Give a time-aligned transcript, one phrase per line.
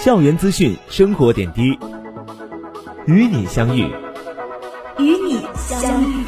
[0.00, 1.76] 校园资讯，生活点滴，
[3.06, 3.82] 与你相遇，
[4.98, 6.24] 与你相遇。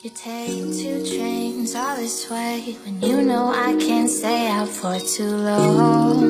[0.00, 4.98] You take two trains all this way when you know I can't stay out for
[4.98, 6.20] too long.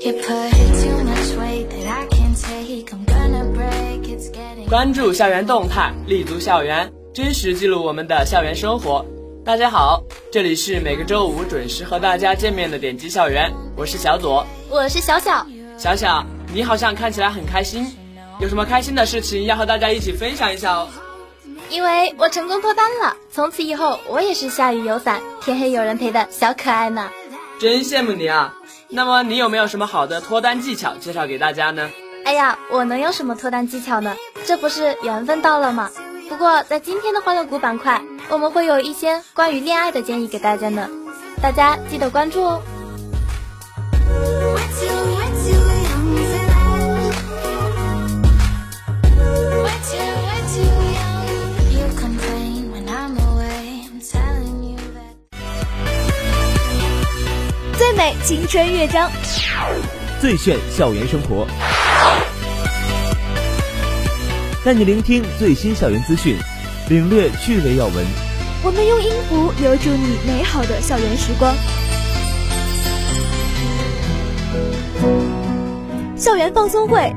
[0.00, 0.50] You put
[0.82, 2.92] too much weight that I can't take.
[2.92, 4.08] I'm gonna break.
[4.08, 4.68] It's getting.
[4.68, 9.04] 关注校园动态，立足校园，真实记录我们的校园生活。
[9.44, 14.46] 大家好，这里是每个周五准时和大家见面的点击校园，我是小左。
[14.70, 15.46] 我是小小，
[15.76, 16.24] 小小，
[16.54, 17.86] 你好像看起来很开心，
[18.40, 20.88] 有什么开心的事情要和大家一起分享一下哦？
[21.68, 27.10] 因为我成功脱单了，从此以后我也是下雨有伞，天黑有人陪的小可爱呢。
[27.60, 28.56] 真羡慕你啊！
[28.88, 31.90] 那么你有没有什么好的脱单技巧介绍给大家呢？
[32.24, 34.16] 哎呀，我能有什么脱单技巧呢？
[34.46, 35.90] 这不是缘分到了吗？
[36.32, 40.88] 不过在今天的欢乐谷板块，我们会有一些关于恋爱的建议给大家呢，
[41.42, 42.62] 大家记得关注哦。
[57.76, 59.10] 最美青春乐章，
[60.18, 61.46] 最炫校园生活。
[64.64, 66.36] 带你聆听最新校园资讯，
[66.88, 68.06] 领略趣味要闻。
[68.64, 71.52] 我们用音符留住你美好的校园时光。
[76.16, 77.12] 校园放松会，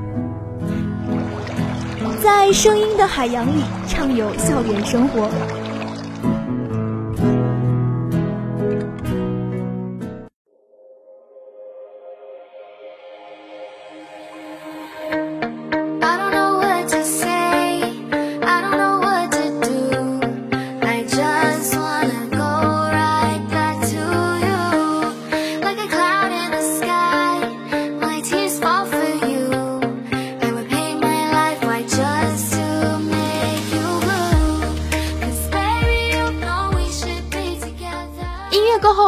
[2.23, 5.29] 在声音的海洋里畅游校园生活。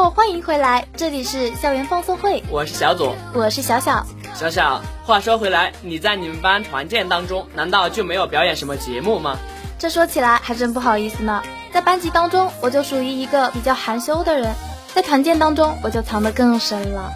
[0.07, 3.13] 后，欢迎回来，这里是校园放送会，我是小左。
[3.33, 4.05] 我是小小。
[4.33, 9.37] 小小，话说回来，你在你们班团建当中，难道就没有表演什么节目吗？
[9.77, 14.55] 这说起来还真不好意思呢，在班级当中，我就属于一个比较含羞的人，
[14.95, 17.11] 在团建当中，我就藏得更深了。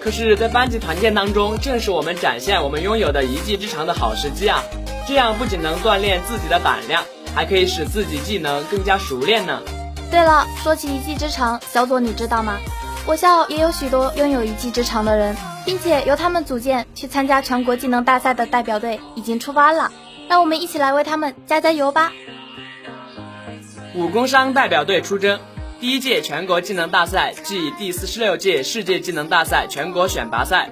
[0.00, 4.62] 可是，在班级团建当中，正是我们展现我们拥有的一技之长的好时机啊！
[5.06, 9.60] 这样不仅能锻炼自己的胆量，还可以使自己技能更加熟练呢。
[10.10, 12.58] 对了，说起一技之长，小左你知道吗？
[13.06, 19.90] 我校也有许多拥有一技之长的人，并且由他们组建去参加全国技能大赛的代表队已经出发了，
[20.28, 22.12] 让我们一起来为他们加加油吧！
[23.94, 25.40] 武工商代表队出征，
[25.80, 30.70] 第一届全国技能大赛暨第四十六届世界技能大赛全国选拔赛。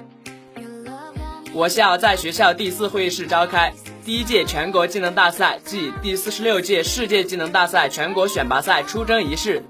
[1.53, 3.73] 我校在学校第四会议室召开
[4.09, 9.63] 第一届全国技能大赛暨第四十六届世界技能大赛全国选拔赛出征仪式。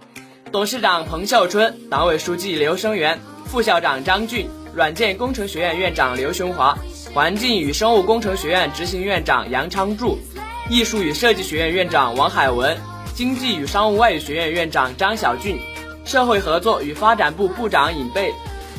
[0.50, 6.74] 董事长彭秀春、党委书记刘生元、副校长张俊、软件工程学院院长刘雄华、
[7.14, 10.18] 环境与生物工程学院执行院长杨昌柱、
[10.70, 12.78] 艺术与设计学院院长王海文、
[13.14, 15.60] 经济与商务外语学院院长张晓俊、
[16.06, 18.34] 社会合作与发展部部长尹贝，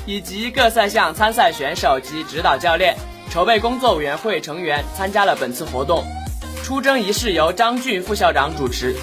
[0.06, 2.96] 以及各赛项参赛选手及指导教练、
[3.30, 6.04] 筹备工作委员会成员参加了本次活动。
[6.64, 8.96] 出征仪式由张俊副校长主持。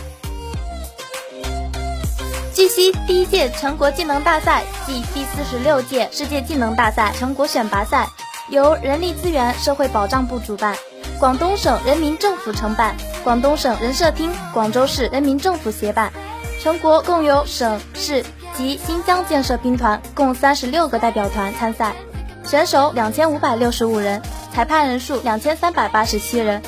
[2.53, 8.09] 据悉，第一届全国技能大赛暨第四十六届世界技能大赛全国选拔赛
[8.50, 10.75] 由人力资源社会保障部主办，
[11.19, 16.12] 广东省人民政府承办，广东省人社厅、广州市人民政府协办。
[16.59, 21.94] 全国共有省市及新疆建设兵团共三十六个代表团参赛，
[22.47, 24.21] 选手两千五百六十五人，
[24.53, 26.61] 裁判人数两千三百八十七人，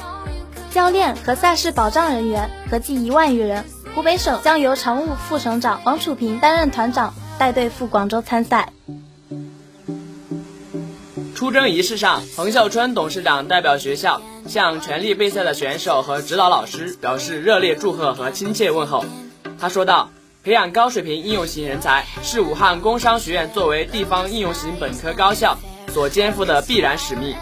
[0.72, 3.64] 教练和赛事保障人员合计一万余人。
[3.96, 8.74] 湖北省将由常务副省长王楚平担任团长，带队赴广州参赛。
[11.34, 19.06] 出征仪式上，彭秀春董事长代表学校向全力备赛的选手和指导老师表示热烈祝贺和亲切问候。
[19.58, 20.10] 他说道
[20.44, 25.58] ：“培养高水平应用型人才是武汉工商学院作为地方应用型本科高校
[25.90, 27.36] 所肩负的必然使命。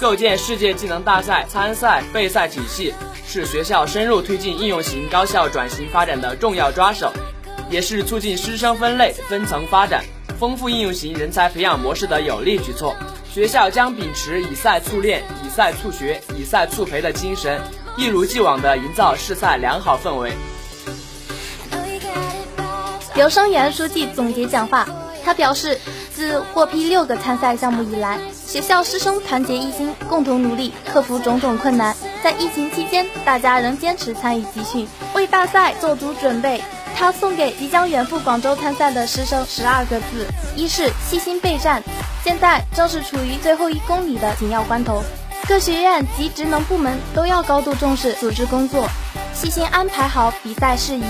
[0.00, 2.92] 构建世界技能大赛参赛备赛体系，
[3.26, 7.12] 是学校深入推进应用型高校转型发展的重要抓手，
[7.70, 10.02] 也是促进师生分类分层发展、
[10.40, 12.96] 丰富应用型人才培养模式的有力举措。
[13.32, 17.60] 学校将秉持以赛促练、以赛促学、以赛促培的精神，
[17.96, 20.32] 一如既往地营造试赛良好氛围。”
[23.14, 24.88] 刘生元书记总结讲话，
[25.24, 25.78] 他表示，
[26.22, 28.16] 自获批六个参赛项目以来，
[28.46, 31.96] 学校师生团结一心，共同努力，克服种种困难。
[32.22, 36.62] 在疫情期间，大家仍坚持参与集训，为大赛做足准备。
[36.94, 40.24] 他送给即将远赴广州参赛的师生十二个字：
[40.54, 41.82] 一是细心备战。
[42.22, 45.02] 现在正是处于最后一公里的紧要关头，
[45.48, 48.88] 各学院及职能部门都要高度重视组织工作，
[49.34, 51.02] 细心安排好比赛事宜。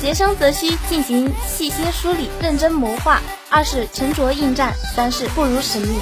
[0.00, 3.20] 学生则需进行细心梳理、认真谋划。
[3.54, 6.00] 二是沉着应战，三是不辱使命。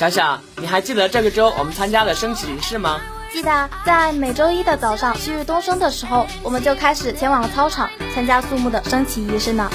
[0.00, 2.98] 小小，你还记得这个周我们参加的升旗仪式吗？
[3.30, 9.70] 记得，在每周一的早上旭日东升的时候，我们就开始前往操场参加肃穆的升旗仪式呢。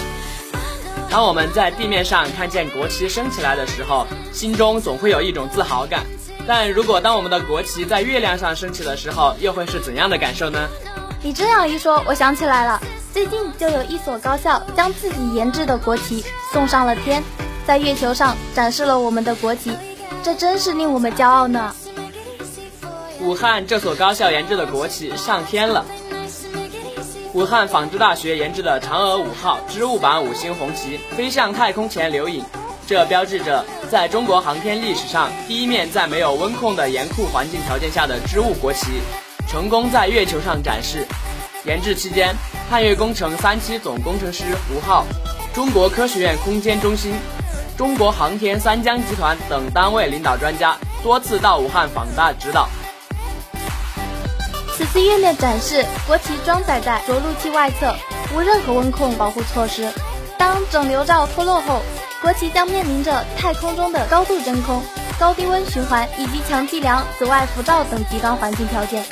[1.12, 6.04] 当我们在地面上看见国旗升起来的时候，心中总会有一种自豪感。
[6.48, 10.68] 但如果当我们的国旗在月亮上升起的时候，又会是怎样的感受呢？
[11.22, 12.82] 你这样一说，我想起来了，
[13.14, 17.22] 最近就有一所高校将自己研制的国旗送上了天，
[17.68, 19.78] 在月球上展示了我们的国旗，
[20.24, 21.74] 这真是令我们骄傲呢。
[23.22, 25.86] 武汉这所高校研制的国旗上天了。
[27.34, 32.44] 武汉纺织大学研制的嫦娥五号织物版五星红旗飞向太空前留影，
[32.88, 39.02] 这标志着在中国航天历史上第一面在没有温控的严酷环境条件下的织物国旗。
[39.48, 41.06] 成功在月球上展示。
[41.66, 42.34] 研制期间，
[42.70, 45.06] 探月工程三期总工程师胡浩、
[45.54, 47.14] 中国科学院空间中心、
[47.78, 52.70] 中国航天三江集团等单位领导专家多次到武汉访大指导。
[54.78, 57.94] 此次月面展示，国旗装载在着陆器外侧，
[58.34, 59.90] 无任何温控保护措施。
[60.38, 61.82] 当整流罩脱落后，
[62.22, 64.82] 国旗将面临着太空中的高度真空、
[65.20, 69.04] 高低温循环以及强计量紫外辐照等极端环境条件。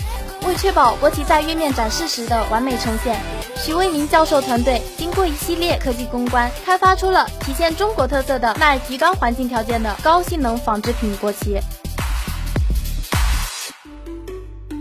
[0.46, 3.18] 为确保国旗在月面展示时的完美呈现，
[3.56, 11.58] 徐卫民教授团队经过一系列科技攻关，开发出了体现中国特色的耐极端环境条件的高性能纺织品国旗。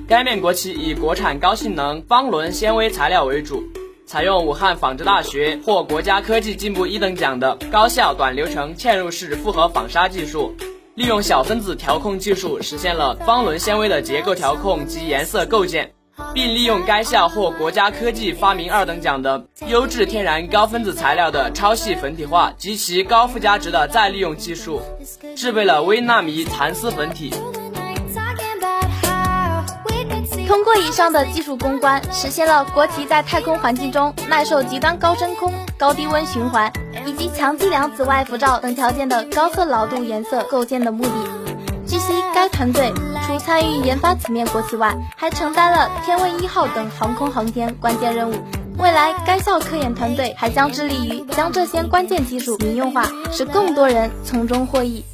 [0.08, 3.62] 该面国旗以国产高性能方纶纤维材料为主，
[4.04, 10.54] 采用武汉纺织大学获国家科技进步一等奖的高效短流程嵌入式复合纺纱技术。
[10.94, 15.90] 利用小分子调控技术实现了方纶纤维的结构调控及颜色构建，
[16.34, 24.80] 并利用该校获国家科技发明二等奖的优质天然高分子材料的超细粉体化及其高附加值的再利用技术，
[25.37, 27.35] 制备了微纳米蚕丝粉体。
[30.47, 36.70] 通过以上的技术攻关，实现了国旗在太空环境中耐受极端高真空、高低温循环
[37.06, 41.11] 以及强计量紫外辐照等条件的高色牢度颜色构建的目的。
[41.87, 42.92] 据悉，该团队
[43.26, 48.35] 除参与研发此面国旗外，还承担了天问一号等航空航天关键任务。
[48.79, 55.05] 未来，该校科研团队还将致力于将这些关键技术民用化，使更多人从中获益。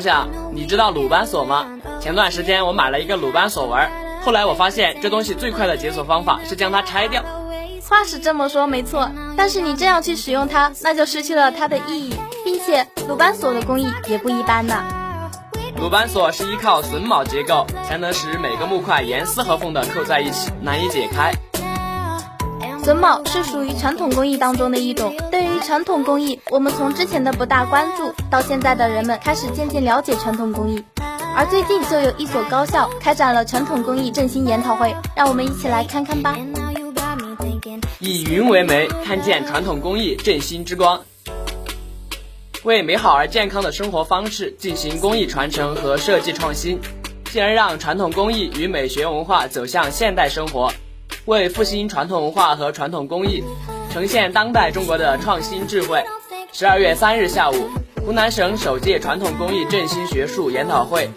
[0.00, 1.66] 小小，你知道鲁班锁吗？
[2.00, 3.90] 前段时间我买了一个鲁班锁玩，
[4.22, 7.22] 后来我发现这东西最快的解锁方法是将它拆掉。
[7.86, 12.14] 话是这么说没错，但是你这样去使用它，那就失去了它的意义，
[12.44, 14.82] 并且鲁班锁的工艺也不一般呢。
[15.78, 21.34] 鲁班锁是依靠榫卯结构，才能使每个木块严丝合缝地扣在一起，难以解开。
[22.90, 25.14] 榫卯是属于传统工艺当中的一种。
[25.30, 30.82] 对于传统工艺，我们从之前的不大关注，到现在的人们开始渐渐了解传统工艺。
[31.36, 36.36] 而最近就有一所高校开展了传统工艺振兴研讨会，让我们一起来看看吧。
[38.00, 41.00] 以云为媒，看见传统工艺振兴之光，
[42.64, 46.80] 为美好而健康的生活方式进行工艺传承和设计创新，
[47.30, 50.72] 进而让传统工艺与美学文化走向现代生活，
[51.26, 53.44] 为复兴传统文化和传统工艺，
[53.92, 56.02] 呈现当代中国的创新智慧。
[56.52, 57.68] 十二月三日下午，
[58.04, 61.10] 湖南省首届传统工艺振兴学术研讨会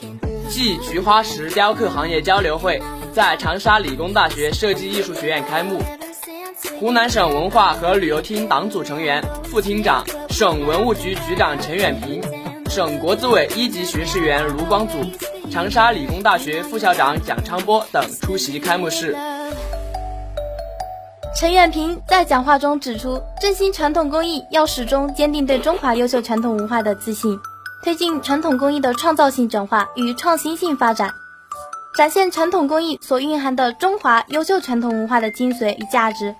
[0.50, 2.81] 暨菊花石雕刻行业交流会
[3.13, 5.81] 在长沙理工大学设计艺术学院开幕。
[6.79, 12.22] 湖南省文化和旅游厅党组成员、副厅长、省文物局局长陈远平，
[12.69, 14.98] 省国资委一级巡视员卢光祖，
[15.50, 19.15] 长沙理工大学副校长蒋昌波等出席开幕式。
[21.35, 27.39] 陈远平在讲话中指出，振兴传统工艺要始终坚定对中华优秀传统文化的自信，
[27.83, 31.11] 推进传统工艺的创造性转化与创新性发展，
[31.97, 36.35] 展现传统工艺所蕴含的中华优秀传统文化的精髓与价值。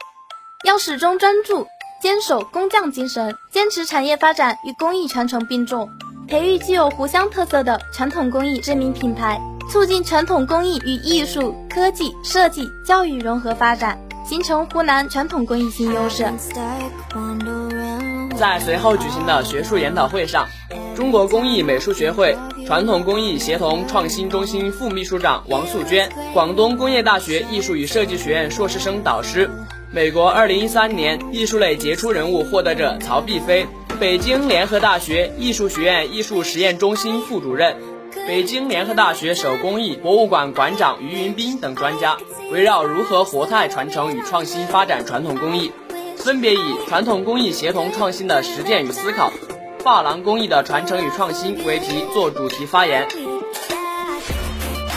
[0.63, 1.65] 要始终专注
[2.00, 5.89] 坚守工匠精神，坚持产业发展与工艺传承并重，
[6.27, 14.00] 培育具有湖湘特色的传统工艺知名品牌，促进传统工艺与艺术、科技、设计、教育融合发展。
[14.24, 16.25] 形成湖南传统工艺新优势。
[18.38, 20.48] 在随后举行的学术研讨会上，
[20.96, 29.50] 中国工艺美术学会传统工艺协同创新中心副秘书长王素娟，广东工业大学艺术与设计学院硕士生导师，
[29.92, 33.68] 美国2013年艺术类杰出人物获得者曹碧飞，
[34.00, 37.77] 北京联合大学艺术学院艺术实验中心副主任。
[38.25, 42.18] 北京联合大学手工艺博物馆馆长于云斌等专家
[42.51, 45.74] 围绕如何活态传承与创新发展传统工艺，
[46.15, 49.30] 分别以传统工艺协同创新的实践与思考、
[49.84, 53.06] 珐琅工艺的传承与创新为题做主题发言。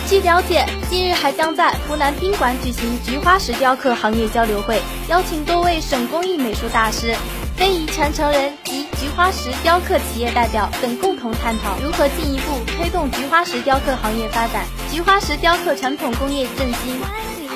[0.08, 7.12] 据了解，近日还将在湖南宾馆举行菊花石雕刻行业交流会，邀请多位省工艺美术大师、
[7.56, 17.00] 非遗传承人及菊花石雕刻企业代表等共同探讨如何进一步推动菊花石雕刻行业发展、菊花石雕刻传统工业振兴。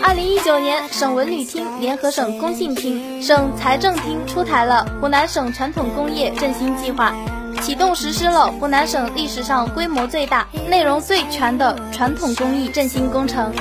[0.02, 7.14] 二零一九年，省文旅厅联合省工信厅、省财政厅出台了湖南省传统工业振兴计划。
[7.61, 13.52] 启动实施了湖南省历史上规模最大、内容最全的传统工艺振兴工程。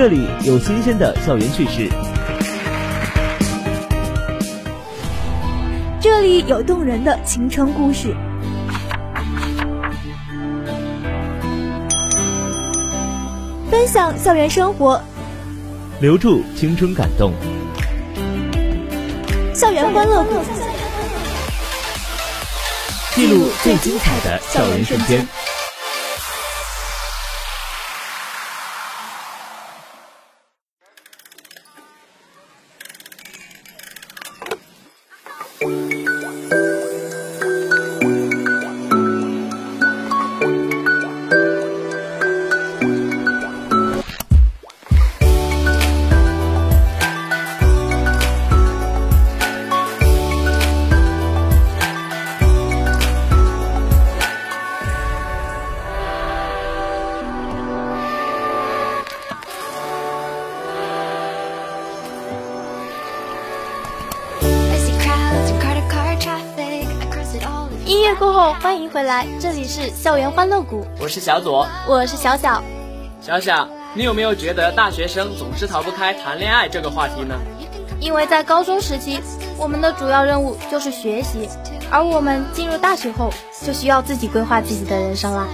[0.00, 1.86] 这里有新鲜的校园趣事，
[6.00, 8.16] 这里有动人的青春故事，
[13.70, 14.98] 分享校园生活，
[16.00, 17.34] 留住青春感动，
[19.52, 20.40] 校园欢乐谷，
[23.14, 25.28] 记录最精彩的校园瞬间。
[68.10, 72.60] 乐过后，欢迎回来，这里是校园欢乐谷，我是小左，我是小小。
[73.22, 77.36] 小小，你有没有觉得大学生总是逃不开谈恋爱这个话题呢？
[78.00, 79.20] 因为在高中时期，
[79.56, 81.48] 我们的主要任务就是学习，
[81.88, 83.32] 而我们进入大学后，
[83.64, 85.46] 就需要自己规划自己的人生啦。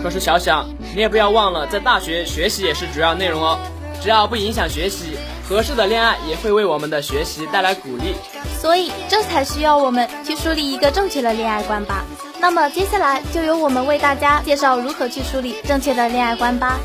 [0.00, 0.64] 可是小小，
[0.94, 3.58] 你也不要忘了，在大学学习也是主要内容哦。
[4.00, 5.16] 只要不影响学习，
[5.48, 8.14] 合适的恋爱也会为我们的学习带来鼓励。
[8.60, 12.04] 所以，这才需要我们去树立一个正确的恋爱观吧。
[12.40, 16.78] 那么，接下来就由我们为大家介绍如何去树立正确的恋爱观吧。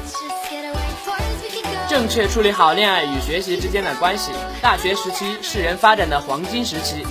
[1.89, 7.05] 正确处理好恋爱与学习之间的关系，大学时期是人发展的黄金时期，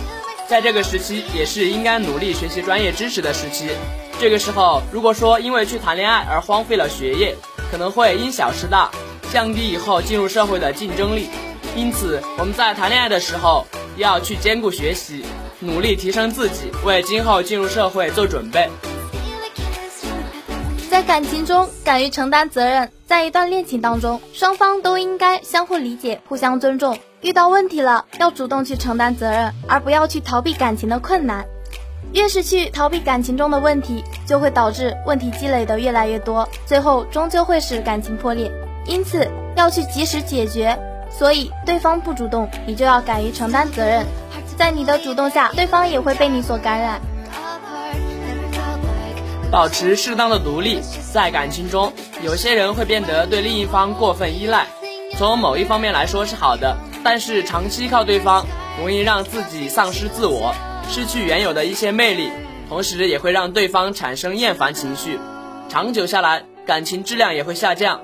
[0.49, 3.71] 在这个时期也是应该努力学习专业知识的时期。
[4.21, 7.37] 这个时候，如果说因为去谈恋爱而荒废了学业，
[7.71, 8.91] 可能会因小失大。
[9.33, 11.31] 降低以后进入社会的竞争力。
[11.75, 15.25] 因此，我们在谈恋爱的时候要去兼顾学习，
[15.59, 18.69] 努力提升自己，为今后进入社会做准备。
[20.91, 22.91] 在感情中，敢于承担责任。
[23.07, 26.99] 在一段恋情当中，双方都应该相互理解、互相尊重。
[27.23, 31.43] 遇到问题了，要主动去承担责任，而不要去逃避感情的困难。
[32.13, 38.53] 越是去逃避感情中的问题，就会导致问题积累的越来越多，最后终究会使感情破裂。
[38.87, 40.79] 因此，要去及时解决。
[41.11, 44.07] 所以，对方不主动，你就要敢于承担责任。
[44.57, 47.01] 在你的主动下，对方也会被你所感染。
[49.51, 50.81] 保持适当的独立，
[51.13, 54.67] 在感情中，有些人会变得对另一方过分依赖。
[55.19, 58.47] 从某一方面来说是好的，但是长期靠对方，
[58.79, 60.55] 容易让自己丧失自我，
[60.89, 62.31] 失去原有的一些魅力，
[62.71, 65.19] 同时也会让对方产生厌烦情绪。
[65.69, 68.01] 长久下来，感情质量也会下降。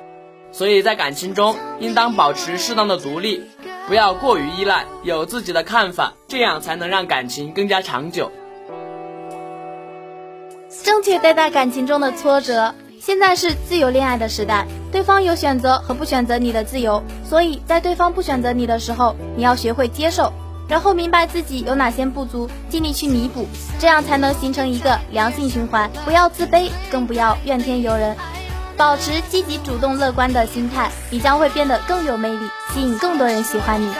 [0.58, 3.40] 所以在感情中，应当保持适当的独立，
[3.86, 8.32] 不要过于依赖，有自己的看法，这样才能让感情更加长久。
[10.82, 12.74] 正确对待感情中的挫折。
[13.00, 20.32] 现在是自由恋爱的时代，对方有选择和不选择你的自由，所以在对方不选择你的时候，你要学会接受，
[20.68, 23.46] 然后明白自己有哪些不足，尽力去弥补，
[23.78, 25.88] 这样才能形成一个良性循环。
[26.04, 28.16] 不要自卑，更不要怨天尤人，
[28.78, 33.92] 保持积极主动乐观的心态，你将会变得更有魅力，吸引更多人喜欢你。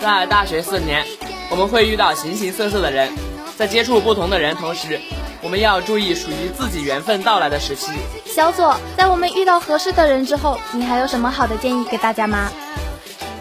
[0.00, 1.04] 在大学四年，
[1.50, 3.12] 我们会遇到形形色色的人。
[3.56, 5.00] 在接触不同的人同时，
[5.42, 7.90] 我们要注意属于自己缘分到来的时期。
[8.26, 12.48] 小左，在我们遇到合适的人之后，你还有什么好的建议给大家吗？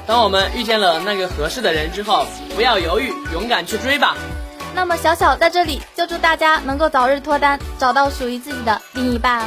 [0.07, 4.17] 当我们遇见了那个合适的人之后，不要犹豫，勇敢去追吧。
[4.73, 9.43] 那么小小在这里就祝大家能够早日脱单，找到属于自己的另一半。